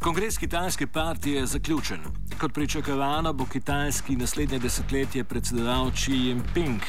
Kongres 0.00 0.38
kitajske 0.38 0.86
partije 0.86 1.36
je 1.36 1.46
zaključen. 1.46 2.00
Kot 2.40 2.52
pričakovano 2.52 3.32
bo 3.32 3.46
kitajski 3.46 4.16
naslednje 4.16 4.58
desetletje 4.58 5.24
predsedoval 5.24 5.90
Xi 5.90 6.12
Jinping. 6.12 6.80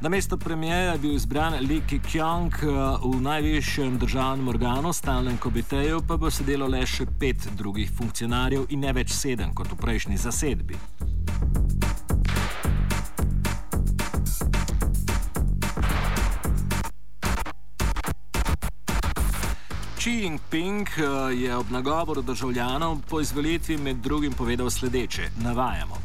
Na 0.00 0.08
mesto 0.08 0.36
premijeja 0.36 0.92
je 0.92 0.98
bil 0.98 1.14
izbran 1.14 1.54
Li 1.60 1.80
Keqiang 1.90 2.52
v 3.04 3.20
najvišjem 3.20 3.98
državnem 3.98 4.48
organu, 4.48 4.92
stalnem 4.92 5.38
komiteju, 5.38 6.02
pa 6.08 6.16
bo 6.16 6.30
sedelo 6.30 6.66
le 6.66 6.82
še 6.86 7.06
pet 7.20 7.46
drugih 7.56 7.90
funkcionarjev 7.98 8.66
in 8.68 8.80
ne 8.80 8.92
več 8.92 9.14
sedem 9.14 9.54
kot 9.54 9.70
v 9.72 9.78
prejšnji 9.86 10.18
zasedbi. 10.18 10.74
Jinping 20.26 20.88
eh, 20.88 21.34
je 21.34 21.56
ob 21.56 21.70
nagovoru 21.70 22.22
državljanov 22.22 22.98
po 23.10 23.20
izvolitvi 23.20 23.76
med 23.76 23.96
drugim 23.96 24.32
povedal 24.32 24.70
sledeče: 24.70 25.22
Navajamo. 25.42 25.96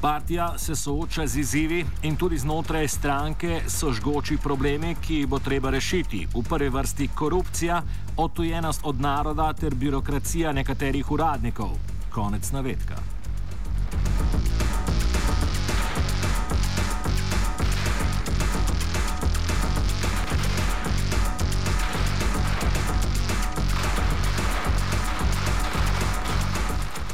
Partija 0.00 0.58
se 0.58 0.76
sooča 0.76 1.26
z 1.26 1.38
izzivi 1.38 1.86
in 2.02 2.16
tudi 2.16 2.38
znotraj 2.38 2.88
stranke 2.88 3.60
so 3.68 3.92
žgoči 3.92 4.36
problemi, 4.42 4.96
ki 5.06 5.14
jih 5.14 5.26
bo 5.26 5.38
treba 5.38 5.70
rešiti. 5.70 6.26
V 6.34 6.42
prvi 6.48 6.68
vrsti 6.68 7.08
korupcija, 7.14 7.82
otujenost 8.16 8.80
od 8.84 9.00
naroda 9.00 9.52
ter 9.52 9.74
birokracija 9.74 10.52
nekaterih 10.52 11.10
uradnikov. 11.10 11.70
Konec 12.10 12.52
navedka. 12.52 13.19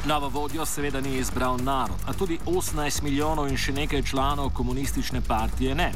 Novo 0.07 0.29
vodjo 0.29 0.65
seveda 0.67 1.01
ni 1.01 1.17
izbral 1.19 1.57
narod, 1.63 1.99
a 2.07 2.13
tudi 2.13 2.39
18 2.47 3.03
milijonov 3.03 3.49
in 3.51 3.57
še 3.59 3.73
nekaj 3.73 4.03
članov 4.03 4.53
komunistične 4.55 5.19
partije 5.29 5.75
ne. 5.75 5.89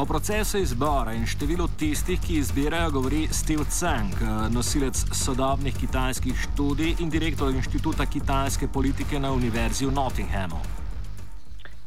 O 0.00 0.06
procesu 0.08 0.56
izbora 0.58 1.12
in 1.12 1.26
številu 1.28 1.66
tistih, 1.76 2.16
ki 2.20 2.38
izbirajo, 2.40 2.94
govori 2.94 3.26
Steve 3.28 3.66
Tsang, 3.68 4.16
nosilec 4.54 5.02
sodobnih 5.12 5.76
kitajskih 5.76 6.32
študij 6.46 6.96
in 7.04 7.12
direktor 7.12 7.52
inštituta 7.52 8.06
kitajske 8.06 8.72
politike 8.72 9.20
na 9.20 9.32
Univerzi 9.36 9.84
v 9.84 9.92
Nottinghamu. 9.92 10.60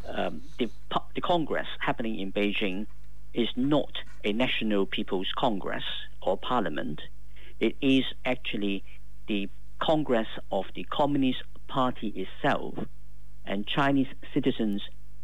Um, 0.05 0.42
the, 0.59 0.70
the 1.16 1.22
Congress 1.22 1.70
happening 1.80 2.20
in 2.22 2.31
Beijing 2.31 2.86
is 3.33 3.50
not 3.55 3.97
a 4.23 4.33
national 4.33 4.86
people's 4.86 5.33
Congress 5.33 5.86
or 6.22 6.38
parliament. 6.38 7.02
It 7.59 7.73
is 7.81 8.05
actually 8.25 8.83
the 9.27 9.50
Congress 9.80 10.27
of 10.52 10.66
the 10.75 10.83
Communist 10.83 11.44
Party 11.67 12.08
itself, 12.08 12.75
and 13.45 13.66
Chinese 13.66 14.08
citizens 14.33 14.81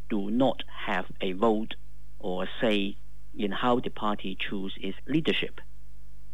do 0.10 0.32
not 0.32 0.64
have 0.88 1.06
a 1.22 1.34
vote 1.34 1.76
or 2.20 2.48
say 2.62 2.98
in 3.38 3.52
how 3.52 3.80
the 3.80 3.90
party 3.90 4.38
chooses 4.40 4.78
its 4.82 4.98
leadership. 5.08 5.60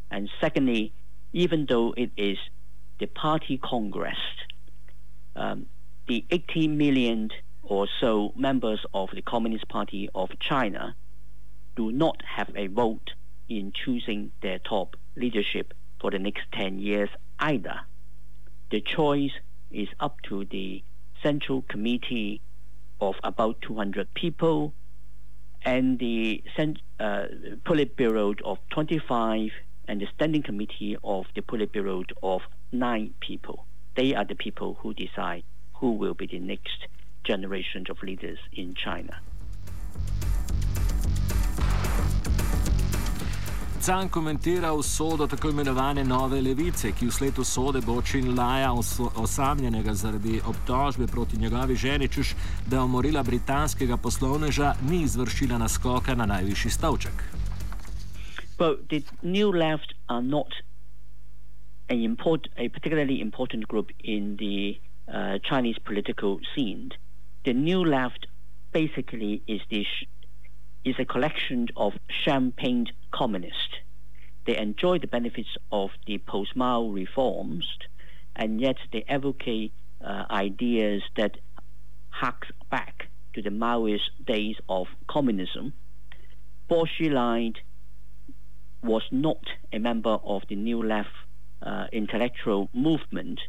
And 0.09 0.30
secondly, 0.39 0.94
even 1.33 1.66
though 1.67 1.94
it 1.97 2.11
is 2.17 2.38
the 3.00 3.08
party 3.08 3.58
congress, 3.58 4.17
um, 5.35 5.66
the 6.07 6.25
18 6.29 6.78
million 6.78 7.29
or 7.63 7.88
so 8.00 8.34
members 8.35 8.79
of 8.94 9.09
the 9.13 9.22
Communist 9.22 9.68
Party 9.69 10.09
of 10.13 10.29
China 10.40 10.95
do 11.75 11.91
not 11.91 12.22
have 12.35 12.50
a 12.56 12.68
vote 12.68 13.12
in 13.47 13.72
choosing 13.74 14.31
their 14.41 14.59
top 14.59 14.95
leadership 15.16 15.74
for 16.00 16.12
the 16.12 16.19
next 16.19 16.44
10 16.53 16.79
years 16.79 17.09
either 17.40 17.81
the 18.71 18.81
choice 18.81 19.31
is 19.69 19.89
up 19.99 20.21
to 20.23 20.45
the 20.45 20.83
Central 21.21 21.61
Committee 21.63 22.41
of 22.99 23.15
about 23.23 23.61
200 23.61 24.13
people 24.13 24.73
and 25.63 25.99
the 25.99 26.43
uh, 26.57 27.25
Politburo 27.65 28.41
of 28.43 28.57
25 28.71 29.49
and 29.87 30.01
the 30.01 30.07
Standing 30.15 30.41
Committee 30.41 30.97
of 31.03 31.25
the 31.35 31.41
Politburo 31.41 32.03
of 32.23 32.41
9 32.71 33.13
people. 33.19 33.65
They 33.95 34.15
are 34.15 34.25
the 34.25 34.35
people 34.35 34.77
who 34.81 34.93
decide 34.93 35.43
who 35.73 35.91
will 35.93 36.13
be 36.13 36.27
the 36.27 36.39
next 36.39 36.88
generation 37.23 37.85
of 37.89 38.01
leaders 38.01 38.39
in 38.53 38.73
China. 38.73 39.19
Can 43.86 44.09
komentira 44.09 44.74
usodo 44.74 45.28
tako 45.28 45.50
imenovane 45.50 46.03
nove 46.03 46.42
levice, 46.42 46.92
ki 46.92 47.06
v 47.06 47.12
svetu 47.12 47.44
sode 47.44 47.80
bo 47.81 48.02
Čin 48.02 48.36
Laja 48.38 48.69
osamljenega 49.16 49.94
zaradi 49.94 50.42
obtožbe 50.46 51.08
proti 51.08 51.38
njegovi 51.38 51.75
ženi, 51.75 52.08
češ 52.08 52.36
da 52.68 52.75
je 52.75 52.84
umorila 52.84 53.24
britanskega 53.24 53.97
poslovneža, 53.97 54.74
ni 54.90 55.02
izvršila 55.02 55.58
naskoka 55.58 56.16
na 56.16 56.25
najvišji 56.25 56.72
stavček. 56.72 57.24
Well, 58.59 58.78
the 58.90 59.02
new 59.24 59.50
left 59.52 59.96
are 60.08 60.22
not 60.22 60.53
a, 61.90 61.96
import, 61.96 62.48
a 62.58 62.69
particularly 62.69 63.19
important 63.22 63.68
group 63.68 63.90
in 64.03 64.38
the 64.38 64.78
uh, 65.08 65.40
Chinese 65.50 65.80
political 65.80 66.40
scene. 66.53 66.92
The 67.46 67.53
new 67.53 67.84
left 67.84 68.28
basically 68.72 69.42
is 69.48 69.62
the 69.69 69.86
is 70.84 70.96
a 71.00 71.06
collection 71.06 71.68
of 71.75 71.94
champagne 72.24 72.86
communists. 73.11 73.75
They 74.45 74.57
enjoy 74.57 74.99
the 74.99 75.07
benefits 75.07 75.55
of 75.72 75.91
the 76.07 76.17
post-Mao 76.17 76.88
reforms, 76.88 77.67
and 78.35 78.59
yet 78.59 78.77
they 78.91 79.03
advocate 79.07 79.73
uh, 80.03 80.25
ideas 80.31 81.03
that 81.16 81.38
hark 82.09 82.47
back 82.69 83.09
to 83.33 83.41
the 83.41 83.50
Maoist 83.50 84.09
days 84.25 84.55
of 84.67 84.88
communism. 85.07 85.73
Bo 86.67 86.85
Xilai 86.85 87.53
was 88.83 89.03
not 89.11 89.44
a 89.71 89.79
member 89.79 90.17
of 90.23 90.41
the 90.50 90.55
New 90.55 90.81
Left 90.83 91.09
uh, 91.61 91.85
intellectual 91.91 92.69
movement. 92.73 93.39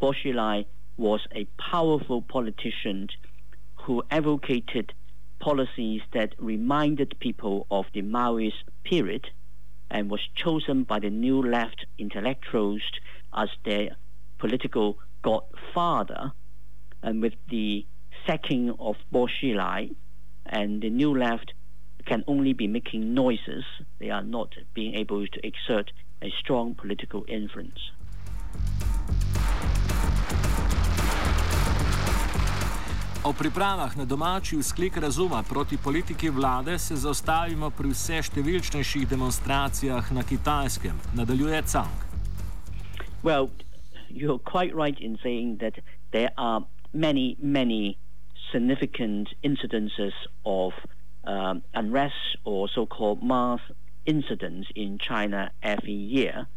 Bo 0.00 0.12
Xilai 0.12 0.64
was 0.96 1.20
a 1.34 1.44
powerful 1.58 2.22
politician 2.22 3.08
who 3.74 4.02
advocated 4.10 4.92
policies 5.38 6.02
that 6.12 6.34
reminded 6.38 7.18
people 7.20 7.66
of 7.70 7.86
the 7.92 8.02
Maoist 8.02 8.64
period 8.84 9.30
and 9.90 10.10
was 10.10 10.20
chosen 10.34 10.84
by 10.84 10.98
the 10.98 11.10
new 11.10 11.42
left 11.42 11.86
intellectuals 11.98 12.82
as 13.34 13.48
their 13.64 13.96
political 14.38 14.98
godfather. 15.22 16.32
And 17.02 17.22
with 17.22 17.34
the 17.48 17.86
sacking 18.26 18.74
of 18.78 18.96
Bo 19.10 19.26
Xilai, 19.26 19.94
and 20.46 20.82
the 20.82 20.90
new 20.90 21.16
left 21.16 21.52
can 22.06 22.24
only 22.26 22.52
be 22.52 22.66
making 22.66 23.14
noises, 23.14 23.64
they 23.98 24.10
are 24.10 24.22
not 24.22 24.54
being 24.74 24.94
able 24.94 25.26
to 25.26 25.46
exert 25.46 25.92
a 26.22 26.30
strong 26.30 26.74
political 26.74 27.24
influence. 27.28 27.90
O 33.28 33.32
pripravah 33.32 33.96
na 33.96 34.04
domači 34.04 34.56
vzklik 34.56 34.96
razuma 34.96 35.42
proti 35.48 35.76
politiki 35.84 36.30
vlade 36.30 36.78
se 36.78 36.96
zaustavimo 36.96 37.68
pri 37.70 37.90
vse 37.92 38.22
številčnejših 38.24 39.04
demonstracijah 39.10 40.08
na 40.16 40.22
kitajskem, 40.24 40.96
nadaljuje 41.12 41.60
Cang. 41.68 41.92
Well, 43.22 43.50
you're 44.08 44.40
quite 44.52 44.72
right 44.72 44.96
in 44.96 45.18
saying 45.20 45.60
that 45.60 45.76
there 46.16 46.32
are 46.38 46.64
many, 46.94 47.36
many 47.42 47.98
significant 48.50 49.28
incidences 49.44 50.16
of 50.46 50.72
um, 51.24 51.60
unrest 51.74 52.40
or 52.44 52.64
so 52.72 52.86
called 52.86 53.20
mass 53.22 53.60
incidents 54.06 54.72
in 54.74 54.96
China 54.96 55.50
every 55.62 56.00
year, 56.16 56.48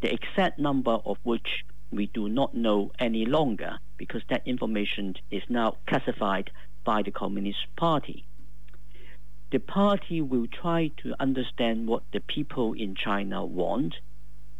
the 0.00 0.08
exact 0.08 0.58
number 0.58 0.96
of 1.04 1.18
which 1.24 1.66
we 1.92 2.06
do 2.06 2.30
not 2.30 2.54
know 2.54 2.90
any 2.98 3.26
longer 3.26 3.76
because 3.96 4.22
that 4.28 4.42
information 4.46 5.14
is 5.30 5.42
now 5.48 5.76
classified 5.86 6.50
by 6.84 7.02
the 7.02 7.10
Communist 7.10 7.66
Party. 7.76 8.26
The 9.50 9.58
party 9.58 10.20
will 10.20 10.46
try 10.46 10.90
to 11.02 11.14
understand 11.20 11.86
what 11.86 12.02
the 12.12 12.20
people 12.20 12.72
in 12.72 12.94
China 12.94 13.44
want 13.44 13.94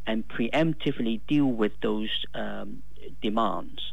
and 0.06 0.26
preemptively 0.26 1.20
deal 1.26 1.46
with 1.46 1.72
those 1.82 2.10
um, 2.34 2.82
demands. 3.20 3.92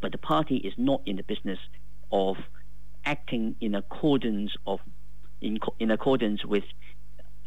But 0.00 0.12
the 0.12 0.18
party 0.18 0.56
is 0.56 0.74
not 0.76 1.00
in 1.06 1.16
the 1.16 1.22
business 1.22 1.58
of 2.10 2.36
acting 3.04 3.56
in 3.60 3.74
accordance 3.74 4.54
of 4.66 4.80
in, 5.40 5.58
in 5.80 5.90
accordance 5.90 6.44
with 6.44 6.64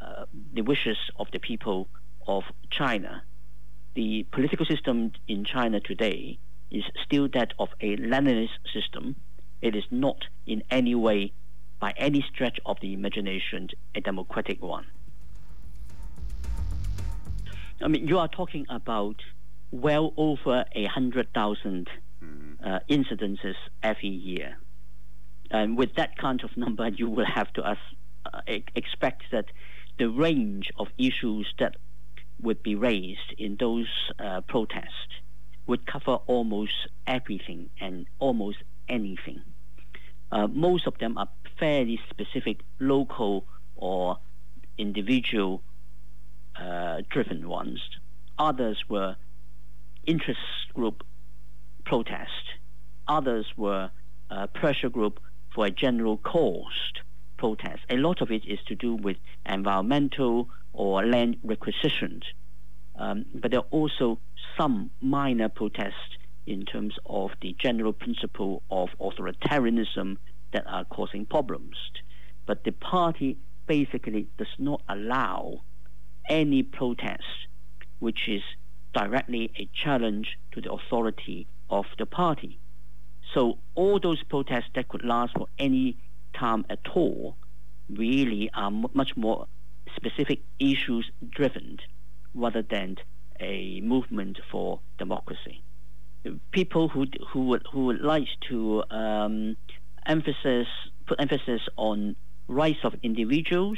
uh, 0.02 0.26
the 0.54 0.62
wishes 0.62 0.98
of 1.18 1.28
the 1.32 1.40
people 1.40 1.88
of 2.28 2.44
China 2.70 3.24
the 3.96 4.26
political 4.32 4.66
system 4.66 5.12
in 5.28 5.46
China 5.46 5.80
today 5.80 6.38
is 6.72 6.84
still 7.04 7.28
that 7.34 7.54
of 7.60 7.70
a 7.82 7.98
Leninist 7.98 8.60
system. 8.74 9.16
It 9.62 9.76
is 9.76 9.84
not 9.92 10.26
in 10.46 10.64
any 10.70 10.96
way, 10.96 11.32
by 11.80 11.94
any 11.98 12.26
stretch 12.34 12.60
of 12.66 12.78
the 12.82 12.94
imagination, 12.94 13.70
a 13.94 14.02
democratic 14.02 14.62
one. 14.62 14.86
I 17.82 17.88
mean, 17.88 18.08
you 18.08 18.20
are 18.20 18.28
talking 18.28 18.66
about 18.70 19.18
well 19.72 20.14
over 20.18 20.66
a 20.74 20.86
hundred 20.86 21.34
thousand 21.34 21.90
uh, 22.64 22.80
incidences 22.90 23.56
every 23.84 24.10
year. 24.10 24.58
And 25.52 25.78
with 25.78 25.96
that 25.96 26.18
kind 26.18 26.44
of 26.44 26.56
number, 26.58 26.88
you 26.90 27.10
will 27.10 27.26
have 27.26 27.52
to 27.54 27.64
uh, 27.64 27.76
expect 28.48 29.24
that 29.32 29.46
the 30.00 30.10
range 30.10 30.72
of 30.78 30.88
issues 30.98 31.54
that 31.60 31.76
would 32.42 32.64
be 32.64 32.76
raised 32.76 33.34
in 33.38 33.58
those 33.60 33.88
uh, 34.20 34.42
protests 34.42 35.22
would 35.68 35.86
cover 35.86 36.16
almost 36.28 36.74
everything 37.08 37.70
and 37.80 38.06
almost 38.20 38.58
anything. 38.88 39.42
Uh, 40.32 40.48
most 40.48 40.88
of 40.88 40.98
them 41.00 41.18
are 41.18 41.30
fairly 41.60 42.00
specific, 42.10 42.62
local 42.80 43.46
or 43.76 44.18
individual 44.78 45.62
uh, 46.56 47.02
driven 47.10 47.48
ones. 47.48 47.82
Others 48.38 48.84
were 48.90 49.16
interest 50.06 50.40
group 50.74 51.04
protest. 51.86 52.32
Others 53.08 53.46
were 53.56 53.90
uh, 54.30 54.48
pressure 54.48 54.90
group 54.90 55.20
for 55.54 55.66
a 55.66 55.72
general 55.72 56.18
cause 56.18 56.92
protest. 57.38 57.82
A 57.90 57.98
lot 57.98 58.22
of 58.22 58.32
it 58.32 58.44
is 58.46 58.60
to 58.68 58.76
do 58.76 58.96
with 58.96 59.18
environmental 59.46 60.50
or 60.74 61.06
land 61.06 61.38
requisitions. 61.44 62.24
Um, 62.98 63.26
but 63.34 63.52
there 63.52 63.60
are 63.60 63.68
also 63.72 64.20
some 64.58 64.92
minor 65.02 65.50
protests 65.50 66.18
in 66.46 66.66
terms 66.66 66.96
of 67.06 67.32
the 67.42 67.56
general 67.60 67.94
principle 67.94 68.62
of 68.70 68.90
authoritarianism 69.00 70.18
that 70.54 70.66
are 70.68 70.86
causing 70.86 71.26
problems. 71.26 71.76
But 72.46 72.64
the 72.64 72.72
party 72.72 73.38
basically 73.68 74.28
does 74.38 74.48
not 74.60 74.82
allow 74.88 75.62
any 76.30 76.64
protest 76.64 77.24
which 78.00 78.28
is 78.28 78.42
directly 78.94 79.52
a 79.58 79.70
challenge 79.84 80.38
to 80.52 80.62
the 80.62 80.72
authority 80.72 81.48
of 81.70 81.86
the 81.98 82.06
party. 82.06 82.60
So 83.34 83.58
all 83.74 84.00
those 84.00 84.24
protests 84.24 84.70
that 84.76 84.88
could 84.88 85.04
last 85.04 85.34
for 85.36 85.48
any 85.58 85.98
time 86.34 86.66
at 86.70 86.80
all 86.94 87.36
really 87.90 88.50
are 88.54 88.72
much 88.72 89.16
more 89.16 89.48
specific 89.96 90.42
issues 90.60 91.10
driven 91.30 91.78
rather 92.36 92.62
than 92.62 92.98
a 93.40 93.82
movement 93.82 94.40
for 94.52 94.80
democracy. 94.98 95.64
People 96.52 96.90
who 96.90 97.06
who 97.32 97.48
would 97.48 97.64
who 97.72 97.86
would 97.86 98.02
like 98.02 98.28
to 98.50 98.84
um, 98.90 99.58
emphasis 100.06 100.68
put 101.08 101.20
emphasis 101.20 101.62
on 101.78 102.16
rights 102.48 102.80
of 102.84 102.94
individuals, 103.04 103.78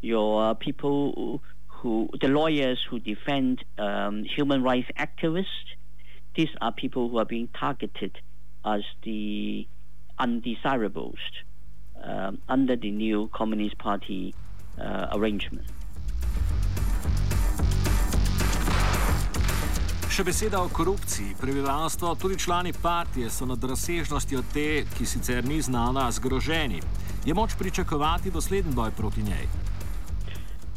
your 0.00 0.54
people 0.54 1.40
who 1.66 2.08
the 2.20 2.28
lawyers 2.28 2.78
who 2.88 2.98
defend 2.98 3.64
um, 3.78 4.24
human 4.24 4.62
rights 4.62 4.88
activists, 4.98 5.46
these 6.36 6.50
are 6.60 6.72
people 6.72 7.08
who 7.08 7.18
are 7.18 7.24
being 7.24 7.48
targeted 7.58 8.18
as 8.64 8.82
the 9.02 9.66
undesirables 10.18 11.18
um, 12.02 12.38
under 12.48 12.76
the 12.76 12.90
new 12.90 13.28
Communist 13.32 13.78
Party 13.78 14.34
uh, 14.78 15.08
arrangement. 15.12 15.66
Še 20.12 20.26
beseda 20.28 20.58
o 20.60 20.68
korupciji. 20.68 21.38
Prebivalstvo, 21.40 22.10
tudi 22.20 22.36
člani 22.36 22.74
partije, 22.76 23.30
so 23.32 23.46
nad 23.48 23.62
razsežnostjo 23.64 24.42
te, 24.52 24.84
ki 24.84 25.06
sicer 25.08 25.40
ni 25.48 25.56
znana, 25.64 26.10
zgroženi. 26.12 26.82
Je 27.24 27.32
moč 27.32 27.54
pričakovati 27.56 28.30
dosleden 28.30 28.74
boj 28.76 28.92
proti 28.92 29.24
njej? 29.24 29.48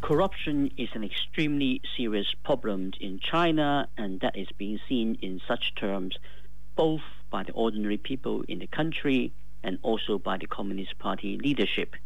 Corruption 0.08 0.72
is 0.78 0.96
an 0.96 1.04
extremely 1.04 1.82
serious 1.98 2.32
problem 2.48 2.96
in 3.02 3.20
China, 3.20 3.90
and 3.98 4.22
that 4.24 4.40
is 4.40 4.48
being 4.56 4.80
seen 4.88 5.18
in 5.20 5.42
such 5.44 5.76
terms 5.76 6.16
both 6.78 7.04
by 7.30 7.44
the 7.44 7.52
ordinary 7.60 8.00
people 8.00 8.48
in 8.48 8.64
the 8.64 8.72
country 8.72 9.34
and 9.64 9.80
also 9.84 10.18
by 10.18 10.40
the 10.40 10.48
Communist 10.48 10.96
Party 10.98 11.38
leadership. 11.44 12.00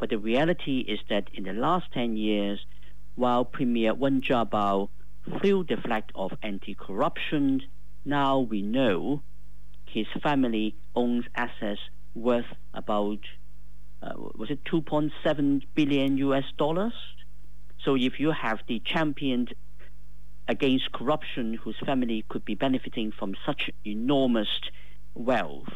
But 0.00 0.10
the 0.10 0.18
reality 0.18 0.82
is 0.90 0.98
that 1.08 1.30
in 1.32 1.44
the 1.44 1.54
last 1.54 1.92
10 1.94 2.16
years, 2.16 2.66
while 3.14 3.44
Premier 3.44 3.94
Wen 3.94 4.20
Jiabao 4.20 4.88
flew 5.40 5.64
the 5.64 5.76
flag 5.76 6.04
of 6.14 6.32
anti-corruption, 6.42 7.62
now 8.04 8.38
we 8.38 8.62
know 8.62 9.22
his 9.86 10.06
family 10.22 10.74
owns 10.94 11.24
assets 11.34 11.80
worth 12.14 12.46
about 12.74 13.18
uh, 14.00 14.12
was 14.36 14.50
it 14.50 14.62
2.7 14.64 15.62
billion 15.74 16.18
US 16.18 16.44
dollars? 16.56 16.92
So 17.84 17.96
if 17.96 18.20
you 18.20 18.30
have 18.30 18.60
the 18.68 18.80
champion 18.84 19.48
against 20.46 20.92
corruption 20.92 21.54
whose 21.54 21.76
family 21.84 22.24
could 22.28 22.44
be 22.44 22.54
benefiting 22.54 23.12
from 23.12 23.34
such 23.44 23.70
enormous 23.84 24.48
wealth, 25.14 25.68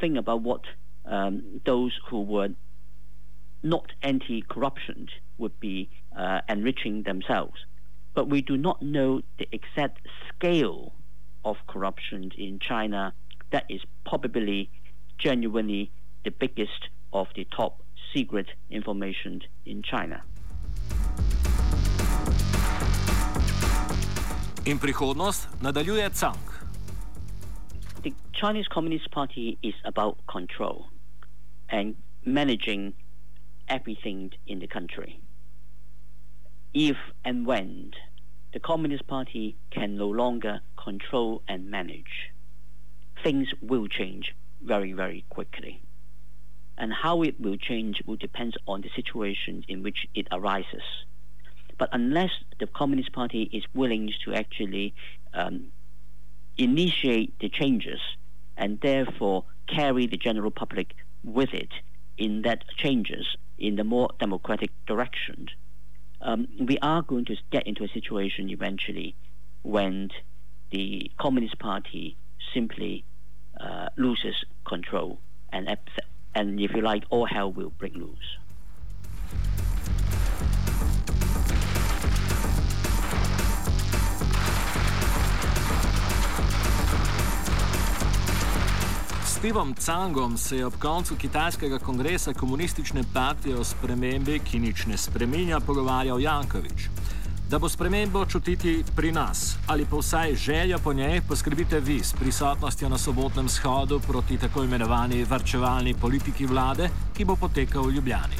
think 0.00 0.16
about 0.16 0.42
what 0.42 0.62
um, 1.04 1.60
those 1.64 1.92
who 2.08 2.22
were 2.22 2.48
not 3.62 3.92
anti-corruption 4.02 5.08
would 5.38 5.58
be 5.60 5.90
uh, 6.16 6.40
enriching 6.48 7.02
themselves. 7.02 7.64
But 8.14 8.28
we 8.28 8.42
do 8.42 8.56
not 8.56 8.80
know 8.80 9.22
the 9.38 9.48
exact 9.52 10.06
scale 10.28 10.92
of 11.44 11.56
corruption 11.66 12.30
in 12.38 12.58
China 12.58 13.12
that 13.50 13.64
is 13.68 13.80
probably 14.06 14.70
genuinely 15.18 15.90
the 16.24 16.30
biggest 16.30 16.88
of 17.12 17.26
the 17.36 17.46
top 17.56 17.82
secret 18.14 18.46
information 18.70 19.42
in 19.66 19.82
China. 19.82 20.22
In 24.64 24.78
prihodnost 24.78 25.48
nadaljuje 25.60 26.10
Cang. 26.20 26.38
The 28.02 28.12
Chinese 28.32 28.68
Communist 28.68 29.10
Party 29.10 29.58
is 29.62 29.74
about 29.84 30.16
control 30.26 30.86
and 31.68 31.94
managing 32.24 32.94
everything 33.68 34.32
in 34.46 34.58
the 34.60 34.66
country. 34.66 35.23
If 36.74 36.96
and 37.24 37.46
when 37.46 37.92
the 38.52 38.58
Communist 38.58 39.06
Party 39.06 39.56
can 39.70 39.96
no 39.96 40.08
longer 40.08 40.60
control 40.76 41.42
and 41.46 41.70
manage, 41.70 42.32
things 43.22 43.46
will 43.62 43.86
change 43.86 44.34
very, 44.60 44.92
very 44.92 45.24
quickly. 45.28 45.82
And 46.76 46.92
how 46.92 47.22
it 47.22 47.40
will 47.40 47.56
change 47.56 48.02
will 48.06 48.16
depend 48.16 48.54
on 48.66 48.80
the 48.80 48.90
situation 48.96 49.64
in 49.68 49.84
which 49.84 50.06
it 50.16 50.26
arises. 50.32 50.82
But 51.78 51.90
unless 51.92 52.32
the 52.58 52.66
Communist 52.66 53.12
Party 53.12 53.48
is 53.52 53.62
willing 53.72 54.12
to 54.24 54.34
actually 54.34 54.94
um, 55.32 55.66
initiate 56.58 57.38
the 57.38 57.50
changes 57.50 58.00
and 58.56 58.80
therefore 58.80 59.44
carry 59.68 60.08
the 60.08 60.16
general 60.16 60.50
public 60.50 60.94
with 61.22 61.54
it 61.54 61.70
in 62.18 62.42
that 62.42 62.64
changes 62.76 63.36
in 63.58 63.76
the 63.76 63.84
more 63.84 64.08
democratic 64.18 64.70
direction, 64.86 65.48
um, 66.24 66.48
we 66.58 66.78
are 66.78 67.02
going 67.02 67.26
to 67.26 67.36
get 67.50 67.66
into 67.66 67.84
a 67.84 67.88
situation 67.88 68.50
eventually 68.50 69.14
when 69.62 70.10
the 70.70 71.10
Communist 71.20 71.58
Party 71.58 72.16
simply 72.52 73.04
uh, 73.60 73.88
loses 73.96 74.34
control 74.66 75.20
and 75.52 75.68
and 76.34 76.58
if 76.60 76.72
you 76.74 76.82
like, 76.82 77.04
all 77.10 77.26
hell 77.26 77.52
will 77.52 77.70
break 77.70 77.94
loose. 77.94 78.38
Stevom 89.44 89.74
Cangom 89.74 90.38
se 90.38 90.56
je 90.56 90.66
ob 90.66 90.72
koncu 90.78 91.16
kitajskega 91.16 91.78
kongresa 91.78 92.32
komunistične 92.32 93.02
partije 93.14 93.56
o 93.56 93.64
spremembi, 93.64 94.38
ki 94.38 94.58
nič 94.58 94.86
ne 94.86 94.96
spreminja, 94.96 95.60
pogovarjal 95.60 96.20
Jankovič. 96.20 96.88
Da 97.50 97.58
bo 97.58 97.68
spremembo 97.68 98.24
čutiti 98.26 98.84
pri 98.96 99.12
nas 99.12 99.56
ali 99.66 99.84
pa 99.90 99.96
vsaj 99.96 100.34
želja 100.34 100.78
po 100.78 100.92
njej, 100.92 101.20
poskrbite 101.28 101.80
vi 101.80 102.00
s 102.04 102.12
prisotnostjo 102.12 102.88
na 102.88 102.98
sobotnem 102.98 103.48
shodu 103.48 104.00
proti 104.00 104.38
tako 104.38 104.64
imenovani 104.64 105.24
varčevalni 105.24 105.94
politiki 105.94 106.46
vlade, 106.46 106.88
ki 107.16 107.24
bo 107.24 107.36
potekal 107.36 107.82
v 107.82 107.90
Ljubljani. 107.90 108.36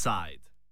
Offside. 0.00 0.39